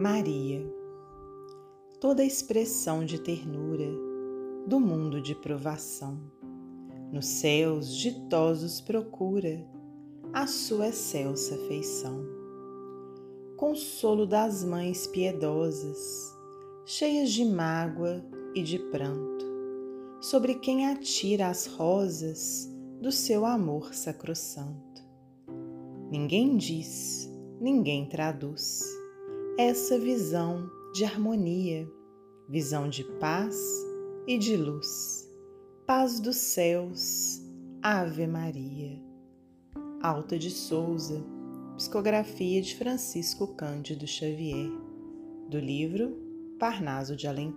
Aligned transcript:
Maria, 0.00 0.64
toda 2.00 2.24
expressão 2.24 3.04
de 3.04 3.20
ternura 3.20 3.86
do 4.66 4.80
mundo 4.80 5.20
de 5.20 5.34
provação, 5.34 6.18
nos 7.12 7.26
céus 7.26 7.94
ditosos 7.94 8.80
procura 8.80 9.62
a 10.32 10.46
sua 10.46 10.88
excelsa 10.88 11.54
feição. 11.68 12.24
Consolo 13.58 14.26
das 14.26 14.64
mães 14.64 15.06
piedosas, 15.06 16.34
cheias 16.86 17.30
de 17.30 17.44
mágoa 17.44 18.24
e 18.54 18.62
de 18.62 18.78
pranto, 18.78 19.44
sobre 20.18 20.54
quem 20.54 20.86
atira 20.86 21.48
as 21.48 21.66
rosas 21.66 22.74
do 23.02 23.12
seu 23.12 23.44
amor 23.44 23.92
sacrossanto. 23.92 25.02
Ninguém 26.10 26.56
diz, 26.56 27.30
ninguém 27.60 28.08
traduz 28.08 28.98
essa 29.60 29.98
visão 29.98 30.70
de 30.94 31.04
harmonia, 31.04 31.86
visão 32.48 32.88
de 32.88 33.04
paz 33.18 33.54
e 34.26 34.38
de 34.38 34.56
luz. 34.56 35.30
Paz 35.86 36.18
dos 36.18 36.36
céus, 36.36 37.42
Ave 37.82 38.26
Maria. 38.26 38.98
Alta 40.00 40.38
de 40.38 40.50
Souza, 40.50 41.22
psicografia 41.76 42.62
de 42.62 42.74
Francisco 42.74 43.48
Cândido 43.48 44.06
Xavier, 44.06 44.70
do 45.50 45.58
livro 45.58 46.16
Parnaso 46.58 47.14
de 47.14 47.26
Além 47.28 47.52